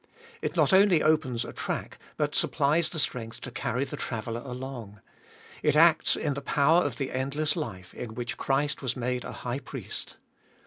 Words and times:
It 0.41 0.55
not 0.55 0.73
only 0.73 1.03
opens 1.03 1.45
a 1.45 1.53
track, 1.53 1.99
but 2.17 2.33
supplies 2.33 2.89
the 2.89 2.97
strength 2.97 3.39
to 3.41 3.51
carry 3.51 3.85
the 3.85 3.95
traveller 3.95 4.41
along. 4.43 4.99
It 5.61 5.75
acts 5.75 6.15
in 6.15 6.33
the 6.33 6.41
power 6.41 6.81
of 6.83 6.95
the 6.95 7.11
endless 7.11 7.55
life, 7.55 7.93
in 7.93 8.15
which 8.15 8.35
Christ 8.35 8.81
was 8.81 8.97
made 8.97 9.23
a 9.23 9.31
High 9.31 9.59
Priest. 9.59 10.15